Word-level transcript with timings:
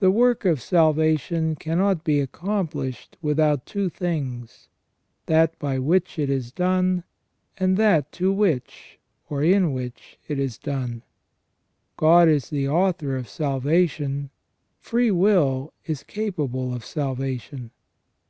The 0.00 0.10
work 0.10 0.46
of 0.46 0.62
salvation 0.62 1.56
cannot 1.56 2.04
be 2.04 2.20
accomplished 2.20 3.18
without 3.20 3.66
two 3.66 3.90
things— 3.90 4.68
that 5.26 5.58
by 5.58 5.78
which 5.78 6.18
it 6.18 6.30
is 6.30 6.50
done, 6.52 7.04
and 7.58 7.76
that 7.76 8.10
to 8.12 8.32
which, 8.32 8.98
or 9.28 9.42
in 9.42 9.74
which, 9.74 10.18
it 10.26 10.38
is 10.38 10.56
done. 10.56 11.02
God 11.98 12.28
is 12.28 12.48
the 12.48 12.66
author 12.66 13.14
of 13.14 13.28
salvation: 13.28 14.30
free 14.80 15.10
will 15.10 15.74
is 15.84 16.02
capable 16.02 16.72
of 16.72 16.82
salvation. 16.82 17.72